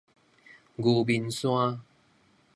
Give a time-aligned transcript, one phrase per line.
[0.77, 1.83] 牛眠山